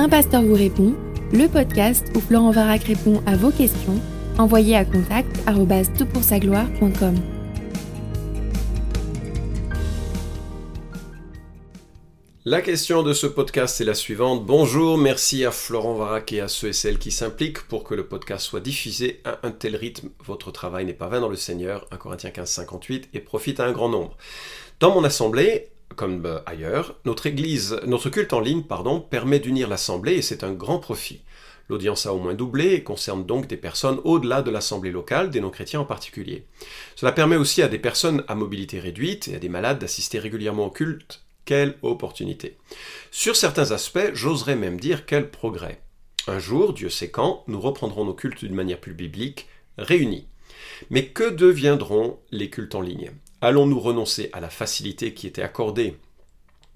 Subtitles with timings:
[0.00, 0.94] Un pasteur vous répond,
[1.32, 4.00] le podcast où Florent Varac répond à vos questions,
[4.38, 5.28] envoyez à contact
[6.40, 7.16] gloire.com
[12.44, 14.46] La question de ce podcast est la suivante.
[14.46, 18.06] Bonjour, merci à Florent Varac et à ceux et celles qui s'impliquent pour que le
[18.06, 20.10] podcast soit diffusé à un tel rythme.
[20.24, 23.66] Votre travail n'est pas vain dans le Seigneur, 1 Corinthiens 15, 58, et profite à
[23.66, 24.16] un grand nombre.
[24.78, 29.68] Dans mon assemblée, comme euh, ailleurs, notre église, notre culte en ligne, pardon, permet d'unir
[29.68, 31.22] l'assemblée et c'est un grand profit.
[31.68, 35.40] L'audience a au moins doublé et concerne donc des personnes au-delà de l'assemblée locale, des
[35.40, 36.46] non-chrétiens en particulier.
[36.96, 40.66] Cela permet aussi à des personnes à mobilité réduite et à des malades d'assister régulièrement
[40.66, 42.56] au culte quelle opportunité.
[43.10, 45.80] Sur certains aspects, j'oserais même dire quel progrès.
[46.26, 50.28] Un jour, Dieu sait quand, nous reprendrons nos cultes d'une manière plus biblique, réunis.
[50.90, 53.10] Mais que deviendront les cultes en ligne?
[53.40, 55.96] Allons-nous renoncer à la facilité qui était accordée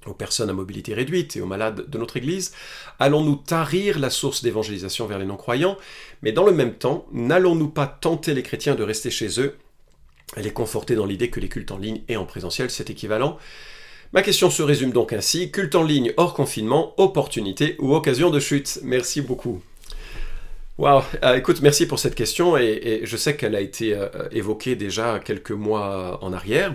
[0.06, 2.52] aux personnes à mobilité réduite et aux malades de notre Église?
[2.98, 5.76] Allons-nous tarir la source d'évangélisation vers les non-croyants?
[6.22, 9.56] Mais dans le même temps, n'allons-nous pas tenter les chrétiens de rester chez eux
[10.36, 13.38] et les conforter dans l'idée que les cultes en ligne et en présentiel, c'est équivalent?
[14.12, 18.40] Ma question se résume donc ainsi, culte en ligne hors confinement, opportunité ou occasion de
[18.40, 18.78] chute?
[18.82, 19.62] Merci beaucoup.
[20.78, 24.74] Wow, euh, écoute, merci pour cette question et, je sais qu'elle a été euh, évoquée
[24.74, 26.74] déjà quelques mois en arrière.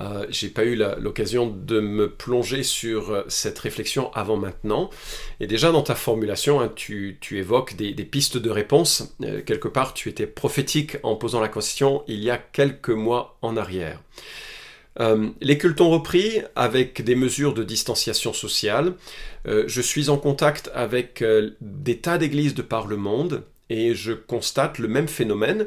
[0.00, 4.90] Euh, J'ai pas eu l'occasion de me plonger sur cette réflexion avant maintenant.
[5.40, 9.16] Et déjà dans ta formulation, hein, tu, évoques des, des, pistes de réponse.
[9.44, 13.56] quelque part, tu étais prophétique en posant la question il y a quelques mois en
[13.56, 14.00] arrière.
[15.00, 18.94] Euh, les cultes ont repris avec des mesures de distanciation sociale.
[19.46, 23.94] Euh, je suis en contact avec euh, des tas d'églises de par le monde et
[23.94, 25.66] je constate le même phénomène.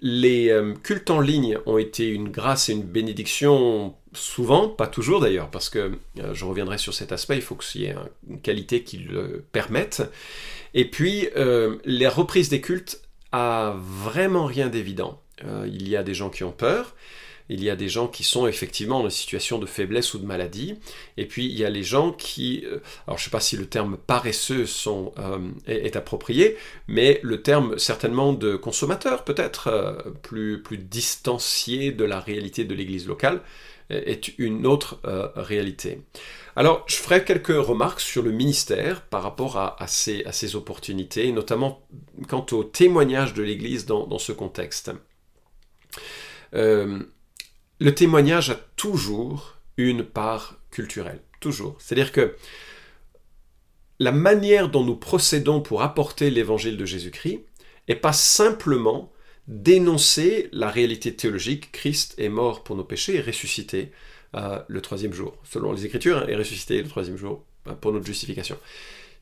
[0.00, 5.50] les cultes en ligne ont été une grâce et une bénédiction souvent, pas toujours d'ailleurs,
[5.50, 5.98] parce que
[6.32, 7.96] je reviendrai sur cet aspect, il faut qu'il y ait
[8.28, 10.02] une qualité qui le permette.
[10.72, 11.28] Et puis,
[11.84, 13.00] les reprises des cultes
[13.32, 15.20] a vraiment rien d'évident.
[15.66, 16.94] il y a des gens qui ont peur,
[17.48, 20.76] il y a des gens qui sont effectivement une situation de faiblesse ou de maladie,
[21.16, 23.56] et puis il y a les gens qui, euh, alors je ne sais pas si
[23.56, 26.56] le terme paresseux euh, est, approprié,
[26.88, 33.06] mais le terme certainement de consommateur peut-être, euh, plus, distancié de la réalité de l'Église
[33.06, 33.40] locale,
[33.90, 34.98] est une autre
[35.36, 36.00] réalité.
[36.56, 41.82] Alors, je ferai quelques remarques sur le ministère par rapport à, ces, opportunités, notamment
[42.28, 44.90] quant au témoignage de l'Église dans, ce contexte.
[47.80, 51.20] Le témoignage a toujours une part culturelle.
[51.40, 51.76] Toujours.
[51.78, 52.36] C'est-à-dire que
[53.98, 57.40] la manière dont nous procédons pour apporter l'évangile de Jésus-Christ
[57.88, 59.12] n'est pas simplement
[59.46, 63.92] dénoncer la réalité théologique, Christ est mort pour nos péchés et ressuscité
[64.34, 67.92] euh, le troisième jour, selon les Écritures, hein, et ressuscité le troisième jour euh, pour
[67.92, 68.58] notre justification.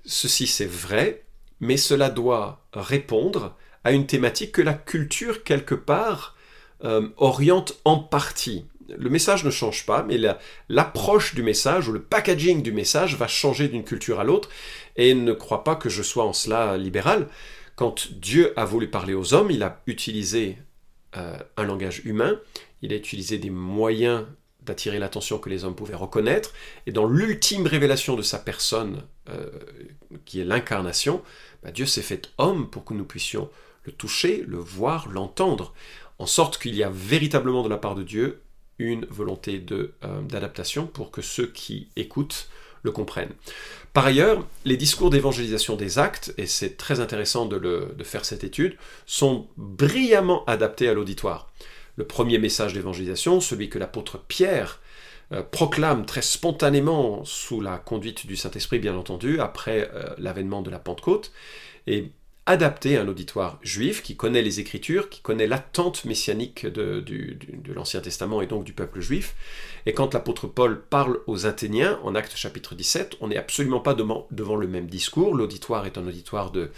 [0.04, 1.24] Ceci c'est vrai,
[1.60, 6.36] mais cela doit répondre à une thématique que la culture, quelque part,
[6.84, 8.64] euh, oriente en partie.
[8.88, 10.18] Le message ne change pas, mais
[10.68, 14.48] l'approche du message ou le packaging du message va changer d'une culture à l'autre.
[14.96, 17.28] Et ne crois pas que je sois en cela libéral.
[17.76, 20.58] Quand Dieu a voulu parler aux hommes, il a utilisé
[21.16, 22.38] euh, un langage humain,
[22.82, 24.24] il a utilisé des moyens
[24.62, 26.52] d'attirer l'attention que les hommes pouvaient reconnaître,
[26.86, 29.50] et dans l'ultime révélation de sa personne, euh,
[30.24, 31.22] qui est l'incarnation,
[31.62, 33.50] bah, Dieu s'est fait homme pour que nous puissions
[33.84, 35.74] le toucher, le voir, l'entendre
[36.22, 38.42] en sorte qu'il y a véritablement de la part de Dieu
[38.78, 39.88] une volonté euh,
[40.22, 42.48] d'adaptation pour que ceux qui écoutent
[42.84, 43.32] le comprennent.
[43.92, 48.44] Par ailleurs, les discours d'évangélisation des actes, et c'est très intéressant de, de, faire cette
[48.44, 51.52] étude, sont brillamment adaptés à l'auditoire.
[51.96, 54.80] Le premier message d'évangélisation, celui que l'apôtre Pierre
[55.32, 60.70] euh, proclame très spontanément sous la conduite du Saint-Esprit, bien entendu, après euh, l'avènement de
[60.70, 61.32] la Pentecôte,
[61.86, 62.12] et
[62.44, 67.04] adapté à un auditoire juif qui connaît les Écritures, qui connaît l'attente messianique de,
[67.72, 69.36] l'Ancien Testament et donc du peuple juif.
[69.86, 73.94] Et quand l'apôtre Paul parle aux Athéniens, en Actes chapitre 17, on n'est absolument pas
[73.94, 75.34] devant, le même discours.
[75.34, 76.70] L'auditoire est un auditoire de,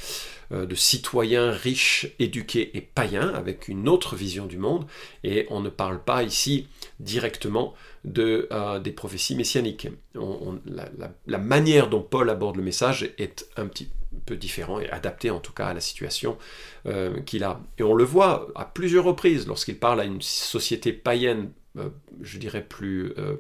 [0.53, 4.87] euh, de citoyens riches, éduqués et païens, avec une autre vision du monde,
[5.23, 6.67] et on ne parle pas ici
[7.00, 7.75] directement
[8.05, 9.89] de, euh, des prophéties messianiques.
[10.15, 13.89] la, manière dont Paul aborde le message est un petit
[14.32, 16.38] différent et adapté en tout cas à la situation
[16.87, 17.61] euh, qu'il a.
[17.79, 21.91] Et on le voit à plusieurs reprises lorsqu'il parle à une société païenne, euh,
[22.23, 23.37] je dirais plus euh,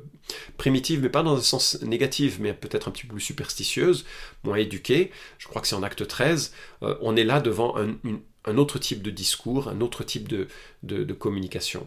[0.58, 4.04] primitive, mais pas dans un sens négatif, mais peut-être un petit peu plus superstitieuse,
[4.42, 5.10] moins éduquée.
[5.38, 6.52] Je crois que c'est en acte 13.
[6.82, 10.48] on est là devant un, autre type de discours, un autre type de,
[10.82, 11.86] de, communication.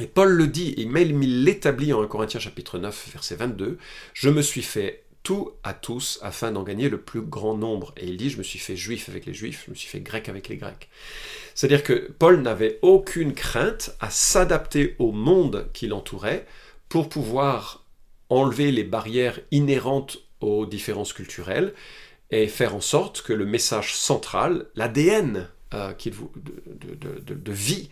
[0.00, 3.78] Et Paul le dit, et même il l'établit en 1 Corinthiens chapitre 9, verset 22,
[4.14, 7.92] Je me suis fait tout à tous afin d'en gagner le plus grand nombre.
[7.96, 10.00] Et il dit, je me suis fait juif avec les juifs, je me suis fait
[10.00, 10.88] grec avec les grecs.
[11.54, 16.46] C'est-à-dire que Paul n'avait aucune crainte à s'adapter au monde qui l'entourait
[16.88, 17.84] pour pouvoir
[18.30, 21.74] enlever les barrières inhérentes aux différences culturelles
[22.30, 27.90] et faire en sorte que le message central, l'ADN euh, de, de, vie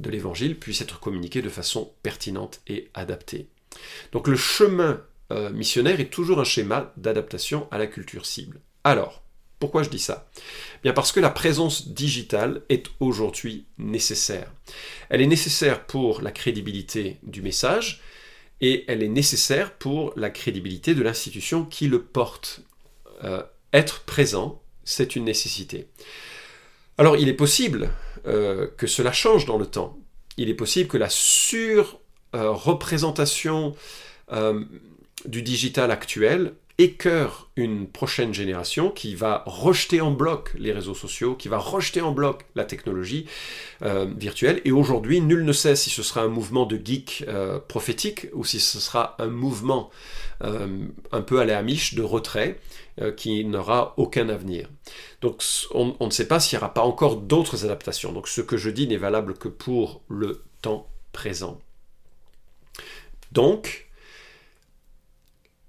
[0.00, 3.48] de l'évangile puisse être communiqué de façon pertinente et adaptée.
[4.12, 8.60] Donc le chemin euh, missionnaire est toujours un schéma d'adaptation à la culture cible.
[8.84, 9.22] Alors,
[9.58, 10.30] pourquoi je dis ça?
[10.82, 14.52] Bien parce que la présence digitale est aujourd'hui nécessaire.
[15.08, 18.00] Elle est nécessaire pour la crédibilité du message
[18.60, 22.60] et elle est nécessaire pour la crédibilité de l'institution qui le porte.
[23.24, 23.42] Euh,
[23.72, 25.88] être présent, c'est une nécessité.
[26.96, 27.90] Alors il est possible
[28.26, 29.98] euh, que cela change dans le temps.
[30.36, 33.74] Il est possible que la sur-représentation
[35.24, 41.34] du digital actuel écœure une prochaine génération qui va rejeter en bloc les réseaux sociaux,
[41.34, 43.26] qui va rejeter en bloc la technologie
[43.82, 44.62] euh, virtuelle.
[44.64, 48.44] Et aujourd'hui, nul ne sait si ce sera un mouvement de geek euh, prophétique ou
[48.44, 49.90] si ce sera un mouvement
[50.44, 52.60] euh, un peu à la Amish de retrait
[53.16, 54.68] qui n'aura aucun avenir.
[55.20, 55.40] Donc
[55.72, 58.10] on, on ne sait pas s'il n'y aura pas encore d'autres adaptations.
[58.10, 61.60] Donc ce que je dis n'est valable que pour le temps présent.
[63.30, 63.87] Donc,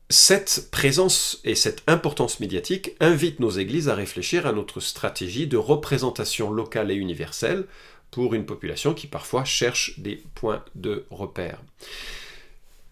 [0.10, 5.58] cette présence et cette importance médiatique invitent nos églises à réfléchir à notre stratégie de
[5.58, 7.66] représentation locale et universelle
[8.10, 11.60] pour une population qui parfois cherche des points de repère.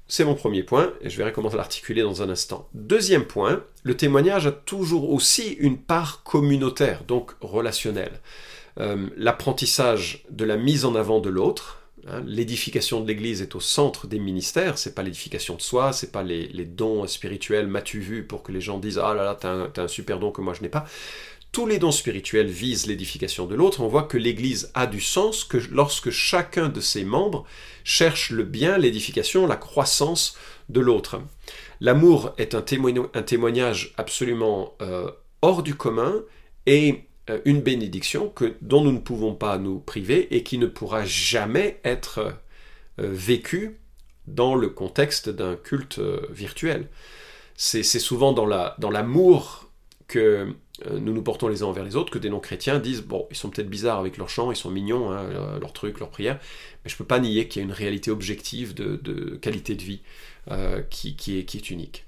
[0.07, 2.69] C'est mon premier point, et je verrai comment l'articuler dans un instant.
[2.73, 8.21] Deuxième point, le témoignage a toujours aussi une part communautaire, donc relationnelle.
[8.79, 11.76] Euh, l'apprentissage de la mise en avant de l'autre,
[12.25, 16.23] l'édification de l'Église est au centre des ministères, c'est pas l'édification de soi, c'est pas
[16.23, 19.87] les, dons spirituels m'as-tu vu pour que les gens disent ah là là t'as un,
[19.87, 20.85] super don que moi je n'ai pas.
[21.51, 23.81] Tous les dons spirituels visent l'édification de l'autre.
[23.81, 27.45] On voit que l'Église a du sens que lorsque chacun de ses membres
[27.83, 30.37] cherche le bien, l'édification, la croissance
[30.69, 31.19] de l'autre.
[31.79, 35.09] L'amour est un, témoignage absolument euh,
[35.41, 36.21] hors du commun
[36.65, 37.06] et
[37.45, 41.79] une bénédiction que, dont nous ne pouvons pas nous priver et qui ne pourra jamais
[41.83, 42.31] être euh,
[42.97, 43.79] vécue
[44.27, 46.87] dans le contexte d'un culte euh, virtuel.
[47.59, 49.71] C'est souvent dans l'amour
[50.07, 50.53] que
[50.91, 53.49] nous nous portons les uns envers les autres que des non-chrétiens disent bon, ils sont
[53.49, 56.37] peut-être bizarres avec leurs chants, ils sont mignons, hein, leurs trucs, leurs prières,
[56.83, 59.81] mais je ne peux pas nier qu'il y a une réalité objective de, qualité de
[59.81, 60.01] vie
[60.91, 62.05] qui est unique.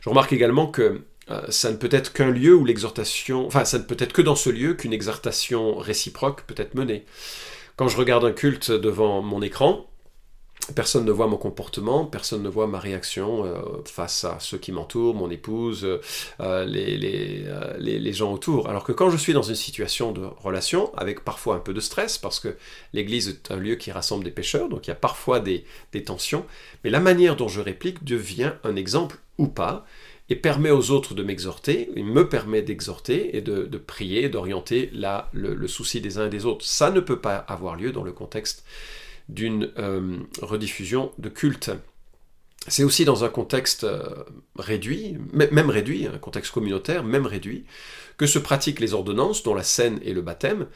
[0.00, 3.78] Je remarque également que euh, ça ne peut être qu'un lieu où l'exhortation, enfin ça
[3.78, 7.04] ne peut être que dans ce lieu qu'une exhortation réciproque peut être menée.
[7.76, 9.86] Quand je regarde un culte devant mon écran,
[10.74, 14.72] personne ne voit mon comportement, personne ne voit ma réaction euh, face à ceux qui
[14.72, 15.86] m'entourent, mon épouse,
[16.40, 17.44] euh, les, les,
[17.78, 18.68] les, gens autour.
[18.68, 21.80] Alors que quand je suis dans une situation de relation, avec parfois un peu de
[21.80, 22.56] stress, parce que
[22.92, 26.04] l'Église est un lieu qui rassemble des pécheurs, donc il y a parfois des, des
[26.04, 26.44] tensions,
[26.84, 29.86] mais la manière dont je réplique devient un exemple ou pas,
[30.30, 35.66] et permet aux autres de m'exhorter, il me permet d'exhorter et de, prier, d'orienter le,
[35.66, 36.64] souci des uns et des autres.
[36.64, 38.64] Ça ne peut pas avoir lieu dans le contexte
[39.28, 41.70] d'une euh, rediffusion de culte.
[42.66, 44.02] C'est aussi dans un contexte euh,
[44.58, 47.64] réduit, même réduit, un contexte communautaire, même réduit,
[48.18, 50.66] que se pratiquent les ordonnances, dont la scène et le baptême.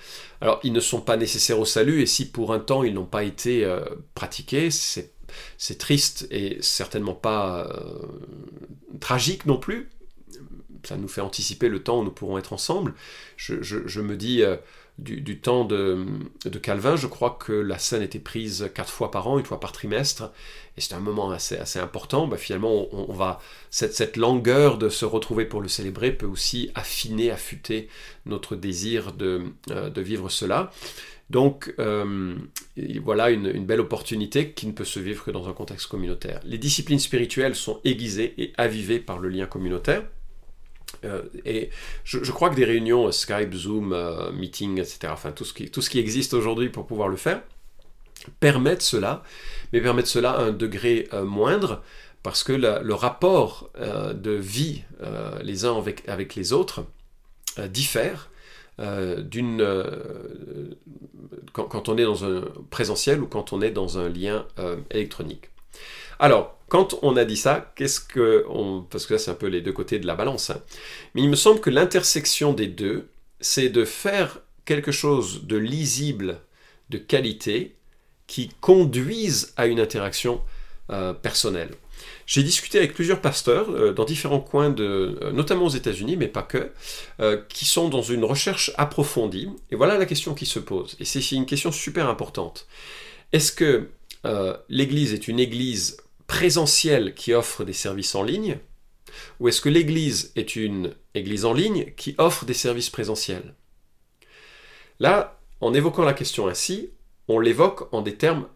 [0.41, 3.05] Alors, ils ne sont pas nécessaires au salut, et si pour un temps ils n'ont
[3.05, 5.13] pas été euh, pratiqués, c'est
[5.59, 8.07] c'est triste et certainement pas euh,
[9.01, 9.91] tragique non plus.
[10.85, 12.95] Ça nous fait anticiper le temps où nous pourrons être ensemble.
[13.37, 14.57] Je, me dis, euh,
[14.99, 16.07] du, temps de,
[16.63, 19.73] Calvin, je crois que la scène était prise quatre fois par an, une fois par
[19.73, 20.31] trimestre,
[20.77, 22.27] et c'est un moment assez, important.
[22.27, 26.71] Bah, finalement, on, va cette, cette, langueur de se retrouver pour le célébrer peut aussi
[26.75, 27.89] affiner, affûter
[28.27, 30.71] notre désir de, euh, vivre cela.
[31.31, 32.35] Donc euh,
[33.03, 36.41] voilà une, belle opportunité qui ne peut se vivre que dans un contexte communautaire.
[36.45, 40.05] Les disciplines spirituelles sont aiguisées et avivées par le lien communautaire.
[41.05, 41.71] Euh, et
[42.05, 43.97] je, crois que des réunions euh, Skype, Zoom,
[44.35, 47.43] Meeting, etc., enfin tout ce qui, tout ce qui existe aujourd'hui pour pouvoir le faire,
[48.41, 49.23] permettent cela,
[49.73, 51.83] mais permettent cela à un degré moindre,
[52.23, 54.85] parce que le rapport de vie
[55.43, 56.85] les uns avec, avec les autres
[57.69, 58.31] diffère
[58.81, 60.71] euh, d'une euh,
[61.53, 65.51] quand, on est dans un présentiel ou quand on est dans un lien euh, électronique.
[66.19, 68.47] Alors, quand on a dit ça, qu'est-ce que
[68.89, 70.63] parce que là c'est un peu les deux côtés de la balance, hein.
[71.15, 73.11] mais il me semble que l'intersection des deux,
[73.41, 76.41] c'est de faire quelque chose de lisible,
[76.89, 77.77] de qualité,
[78.27, 80.41] qui conduise à une interaction
[81.21, 81.73] personnelle.
[82.27, 86.29] J'ai discuté avec plusieurs pasteurs euh, dans différents coins, de, euh, notamment aux États-Unis, mais
[86.29, 86.71] pas que,
[87.21, 89.51] euh, qui sont dans une recherche approfondie.
[89.71, 90.97] Et voilà la question qui se pose.
[91.01, 92.67] Et c'est une question super importante.
[93.33, 93.89] Est-ce que
[94.69, 95.97] l'Église est une Église
[96.33, 98.57] présentielle qui offre des services en ligne
[99.39, 103.55] ou est-ce que l'Église est une Église en ligne qui offre des services présentiels?
[104.99, 106.89] Là, en évoquant la question ainsi,
[107.29, 108.47] on l'évoque en des termes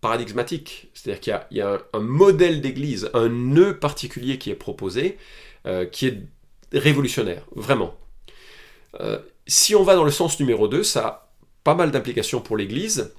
[0.00, 0.92] paradigmatique.
[0.94, 5.18] C'est-à-dire qu'il y a, un, modèle d'église, un nœud particulier qui est proposé,
[5.66, 6.22] euh, qui est
[6.72, 7.96] révolutionnaire, vraiment.
[9.00, 11.32] Euh, si on va dans le sens numéro 2, ça a
[11.64, 13.12] pas mal d'implications pour l'église.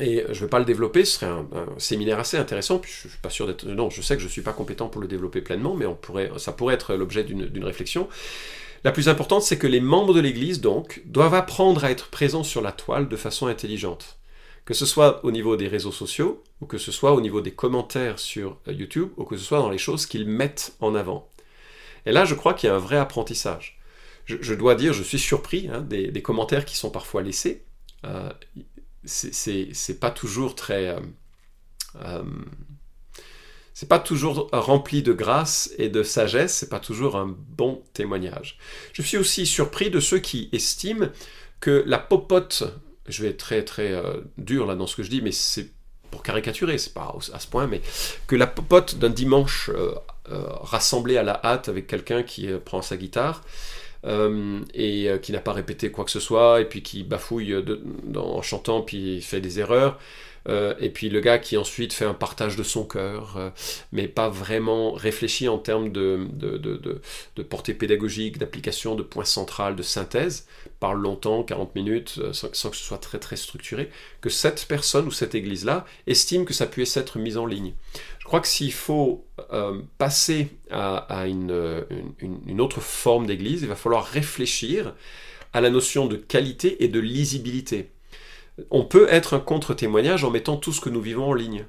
[0.00, 1.46] Et je ne vais pas le développer, ce serait un,
[1.78, 3.64] séminaire assez intéressant, puis je suis pas sûr d'être...
[3.64, 5.94] Non, je sais que je ne suis pas compétent pour le développer pleinement, mais on
[5.94, 8.08] pourrait, ça pourrait être l'objet d'une réflexion.
[8.82, 12.42] La plus importante, c'est que les membres de l'Église, donc, doivent apprendre à être présents
[12.42, 14.18] sur la toile de façon intelligente
[14.64, 17.52] que ce soit au niveau des réseaux sociaux, ou que ce soit au niveau des
[17.52, 21.28] commentaires sur euh, YouTube, ou que ce soit dans les choses qu'ils mettent en avant.
[22.06, 23.78] Et là, je crois qu'il y a un vrai apprentissage.
[24.26, 27.62] Je, dois dire, je suis surpris hein, des, commentaires qui sont parfois laissés.
[28.04, 28.30] Euh,
[29.04, 30.88] c'est pas toujours très...
[30.88, 31.00] Euh,
[32.02, 32.24] euh,
[33.72, 38.56] c'est pas toujours rempli de grâce et de sagesse, c'est pas toujours un bon témoignage.
[38.92, 41.08] Je suis aussi surpris de ceux qui estiment
[41.58, 42.64] que la popote
[43.06, 45.70] je vais être très très euh, dur là dans ce que je dis, mais c'est
[46.10, 47.82] pour caricaturer, c'est pas à ce point, mais
[48.28, 49.68] que la popote d'un dimanche
[50.30, 53.42] rassemblé à la hâte avec quelqu'un qui prend sa guitare
[54.74, 57.56] et qui n'a pas répété quoi que ce soit, et puis qui bafouille
[58.16, 59.98] en chantant, puis fait des erreurs,
[60.48, 63.50] euh, et puis le gars qui ensuite fait un partage de son cœur, euh,
[63.92, 66.28] mais pas vraiment réfléchi en termes de,
[67.48, 70.46] portée pédagogique, d'application, de point central, de synthèse,
[70.80, 75.06] parle longtemps, 40 minutes, euh, sans, que ce soit très très structuré, que cette personne
[75.06, 77.72] ou cette église-là estime que ça puisse être mis en ligne.
[78.18, 79.26] Je crois que s'il faut
[79.98, 81.52] passer à, une,
[82.58, 84.94] autre forme d'église, il va falloir réfléchir
[85.52, 87.90] à la notion de qualité et de lisibilité
[88.70, 91.66] on peut être un contre-témoignage en mettant tout ce que nous vivons en ligne.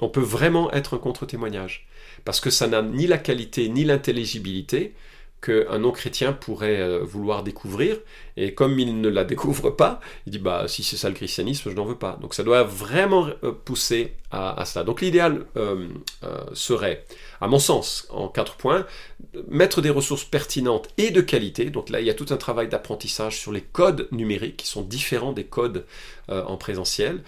[0.00, 1.88] On peut vraiment être un contre-témoignage.
[2.24, 4.94] Parce que ça n'a ni la qualité ni l'intelligibilité
[5.40, 7.96] qu'un non-chrétien pourrait euh, vouloir découvrir,
[8.36, 11.70] et comme il ne la découvre pas, il dit bah si c'est ça le christianisme,
[11.70, 12.18] je n'en veux pas.
[12.20, 14.84] Donc ça doit vraiment euh, pousser à, cela.
[14.84, 15.86] Donc l'idéal euh,
[16.54, 17.04] serait,
[17.40, 18.84] à mon sens, en quatre points,
[19.48, 21.70] mettre des ressources pertinentes et de qualité.
[21.70, 24.82] Donc là, il y a tout un travail d'apprentissage sur les codes numériques qui sont
[24.82, 25.84] différents des codes
[26.28, 27.22] en présentiel.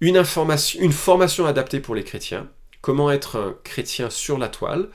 [0.00, 2.48] Une, information, une formation adaptée pour les chrétiens
[2.84, 4.90] comment être un chrétien sur la toile,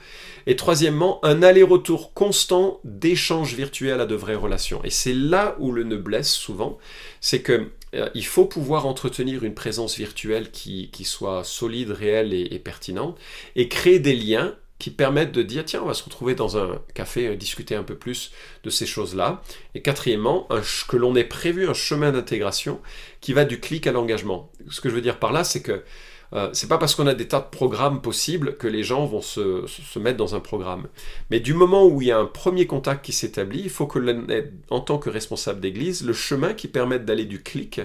[0.46, 4.80] et troisièmement, un aller-retour constant d'échanges virtuels à de vraies relations.
[4.84, 6.78] Et c'est là où le ne blesse souvent,
[7.20, 12.60] c'est que euh, il faut pouvoir entretenir une présence virtuelle qui, soit solide, réelle et,
[12.60, 13.18] pertinente,
[13.56, 16.80] et créer des liens qui permettent de dire tiens on va se retrouver dans un
[16.94, 18.32] café euh, discuter un peu plus
[18.64, 19.42] de ces choses là
[19.76, 20.48] et quatrièmement
[20.88, 22.80] que l'on ait prévu un chemin d'intégration
[23.20, 25.84] qui va du clic à l'engagement ce que je veux dire par là c'est que
[26.32, 29.20] euh, c'est pas parce qu'on a des tas de programmes possibles que les gens vont
[29.20, 30.86] se, mettre dans un programme.
[31.30, 33.98] Mais du moment où il y a un premier contact qui s'établit, il faut que
[33.98, 37.80] l'on ait, en tant que responsable d'église, le chemin qui permette d'aller du clic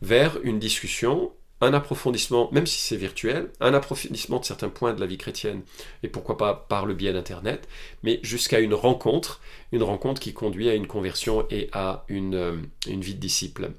[0.00, 1.32] vers une discussion,
[1.64, 5.62] un approfondissement, même si c'est virtuel, un approfondissement de certains points de la vie chrétienne,
[6.02, 7.68] et pourquoi pas par le biais d'Internet,
[8.02, 9.40] mais jusqu'à une rencontre,
[9.72, 12.56] une rencontre qui conduit à une conversion et à une, euh,
[12.86, 13.70] vie de disciple.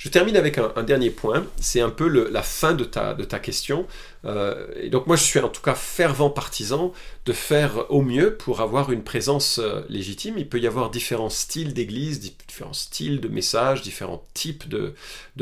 [0.00, 3.86] Je termine avec un, dernier point, c'est un peu la fin de ta, question.
[4.24, 6.94] Euh, et donc moi je suis en tout cas fervent partisan
[7.26, 10.38] de faire au mieux pour avoir une présence euh, légitime.
[10.38, 14.94] Il peut y avoir différents styles d'église, différents styles de messages, différents types de,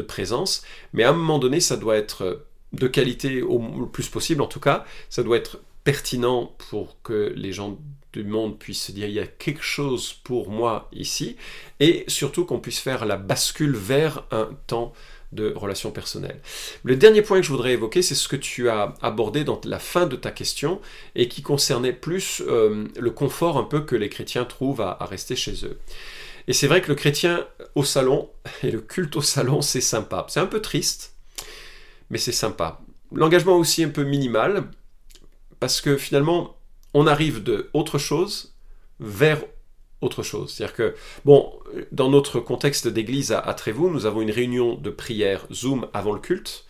[0.08, 4.48] présence, mais à un moment donné ça doit être de qualité au plus possible en
[4.48, 7.78] tout cas, ça doit être pertinent pour que les gens
[8.22, 11.36] du monde puisse se dire il y a quelque chose pour moi ici,
[11.80, 14.92] et surtout qu'on puisse faire la bascule vers un temps
[15.32, 16.40] de relations personnelles.
[16.84, 19.78] Le dernier point que je voudrais évoquer, c'est ce que tu as abordé dans la
[19.78, 20.80] fin de ta question
[21.14, 25.36] et qui concernait plus euh, le confort un peu que les chrétiens trouvent à, rester
[25.36, 25.78] chez eux.
[26.46, 28.30] Et c'est vrai que le chrétien au salon
[28.62, 30.26] et le culte au salon, c'est sympa.
[30.28, 31.14] C'est un peu triste,
[32.10, 32.80] mais c'est sympa.
[33.12, 34.70] L'engagement aussi un peu minimal,
[35.60, 36.57] parce que finalement,
[36.98, 38.54] on arrive de autre chose
[38.98, 39.40] vers
[40.00, 40.52] autre chose.
[40.52, 41.52] C'est-à-dire que, bon,
[41.92, 46.18] dans notre contexte d'église à, Trévoux, nous avons une réunion de prière Zoom avant le
[46.18, 46.64] culte.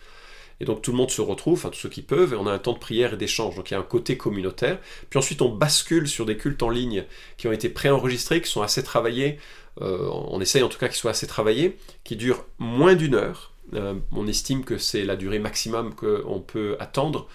[0.61, 2.51] Et donc tout le monde se retrouve, enfin tous ceux qui peuvent, et on a
[2.51, 3.55] un temps de prière et d'échange.
[3.55, 4.77] Donc il y a un côté communautaire.
[5.09, 7.05] Puis ensuite on bascule sur des cultes en ligne
[7.37, 9.39] qui ont été préenregistrés, qui sont assez travaillés.
[9.81, 13.53] Euh, on essaye en tout cas qu'ils soient assez travaillés, qui durent moins d'une heure.
[13.73, 17.27] Euh, on estime que c'est la durée maximum qu'on peut attendre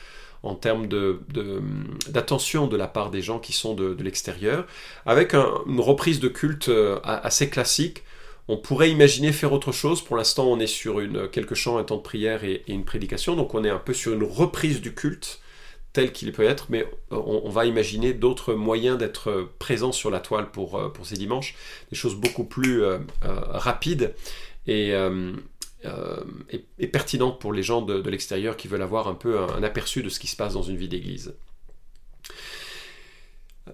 [0.44, 0.86] en termes
[2.08, 4.66] d'attention de, la part des gens qui sont de, l'extérieur,
[5.06, 6.70] avec une reprise de culte
[7.02, 8.02] assez classique.
[8.46, 10.02] On pourrait imaginer faire autre chose.
[10.02, 13.36] Pour l'instant, on est sur une, quelques chants, un temps de prière et, une prédication.
[13.36, 15.40] Donc on est un peu sur une reprise du culte
[15.94, 20.50] tel qu'il peut être, mais on, va imaginer d'autres moyens d'être présent sur la toile
[20.50, 21.54] pour, euh, pour ces dimanches,
[21.90, 24.12] des choses beaucoup plus euh, euh, rapides
[24.66, 24.92] et,
[26.92, 30.18] pertinentes pour les gens de, l'extérieur qui veulent avoir un peu un, aperçu de ce
[30.18, 31.34] qui se passe dans une vie d'église.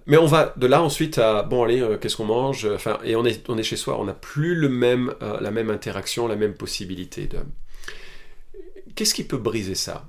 [0.05, 2.65] Mais on va de là ensuite à bon allez qu'est-ce qu'on mange?
[2.65, 5.69] Enfin et on est on est chez soi on n'a plus le même la même
[5.69, 7.39] interaction la même possibilité de
[8.95, 10.07] qu'est-ce qui peut briser ça?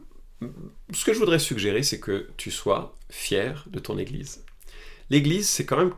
[0.93, 4.45] Ce que je voudrais suggérer, c'est que tu sois fier de ton Église.
[5.11, 5.95] L'Église, c'est quand même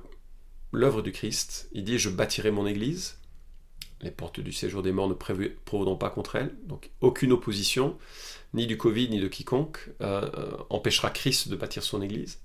[0.73, 1.69] l'œuvre du Christ.
[1.73, 3.19] Il dit, je bâtirai mon Église.
[4.05, 6.55] Les portes du séjour des morts ne prévaudront pas contre elle.
[6.67, 7.99] Donc aucune opposition,
[8.53, 12.41] ni du Covid, ni de quiconque, euh, euh, empêchera Christ de bâtir son Église.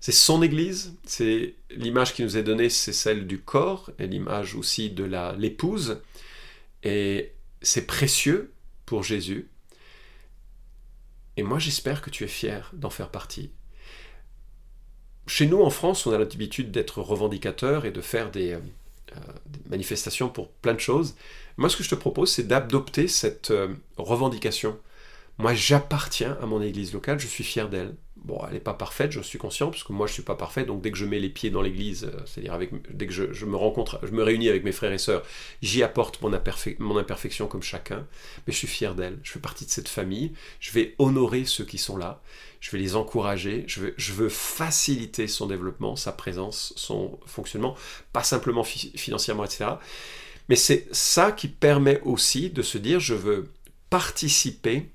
[0.00, 4.54] C'est son Église, c'est l'image qui nous est donnée, c'est celle du corps, et l'image
[4.54, 5.04] aussi de
[5.38, 6.00] l'épouse.
[6.82, 7.32] Et
[7.62, 8.52] c'est précieux
[8.86, 9.48] pour Jésus
[11.40, 13.50] et moi, j'espère que tu es fier d'en faire partie.
[15.26, 18.60] Chez nous, en France, on a l'habitude d'être revendicateur et de faire des, euh,
[19.46, 21.16] des, manifestations pour plein de choses.
[21.56, 24.78] Moi, ce que je te propose, c'est d'adopter cette euh, revendication.
[25.38, 27.94] Moi, j'appartiens à mon église locale, je suis fier d'elle.
[28.24, 30.34] Bon, elle n'est pas parfaite, je suis conscient, parce que moi je ne suis pas
[30.34, 32.58] parfait, donc dès que je mets les pieds dans l'église, euh, c'est-à-dire
[32.90, 35.22] dès que je, me rencontre, je me réunis avec mes frères et sœurs,
[35.62, 38.06] j'y apporte mon, imperfection comme chacun,
[38.46, 41.64] mais je suis fier d'elle, je fais partie de cette famille, je vais honorer ceux
[41.64, 42.20] qui sont là,
[42.60, 47.74] je vais les encourager, je veux faciliter son développement, sa présence, son fonctionnement,
[48.12, 49.70] pas simplement financièrement, etc.
[50.50, 53.48] Mais c'est ça qui permet aussi de se dire, je veux
[53.88, 54.90] participer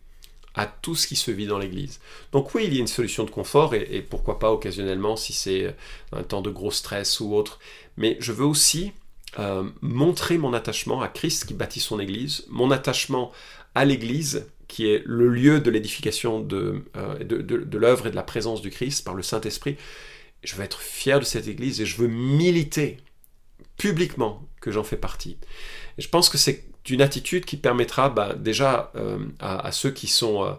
[0.56, 2.00] à tout ce qui se vit dans l'Église.
[2.32, 5.76] Donc oui, il y a une solution de confort, et, pourquoi pas occasionnellement si c'est
[6.12, 7.60] un temps de gros stress ou autre,
[7.98, 8.94] mais je veux aussi
[9.38, 13.32] euh, montrer mon attachement à Christ qui bâtit son Église, mon attachement
[13.74, 18.24] à l'Église qui est le lieu de l'édification de, euh, de, l'œuvre et de la
[18.24, 19.78] présence du Christ par le Saint-Esprit.
[20.44, 22.98] Je veux être fier de cette Église et je veux militer
[23.78, 25.38] publiquement que j'en fais partie.
[25.98, 30.44] Je pense que c'est une attitude qui permettra bah, déjà euh, à, ceux qui sont
[30.44, 30.54] euh,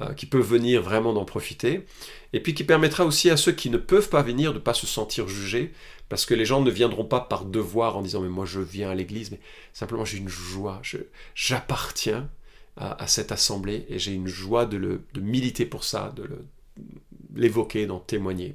[0.00, 1.86] euh, qui peuvent venir vraiment d'en profiter,
[2.32, 4.74] et puis qui permettra aussi à ceux qui ne peuvent pas venir de ne pas
[4.74, 5.72] se sentir jugés,
[6.08, 8.90] parce que les gens ne viendront pas par devoir en disant mais moi je viens
[8.90, 9.40] à l'église, mais
[9.72, 10.80] simplement j'ai une joie,
[11.34, 12.28] j'appartiens
[12.76, 16.28] à, cette assemblée et j'ai une joie de militer pour ça, de
[17.34, 18.54] l'évoquer, d'en témoigner.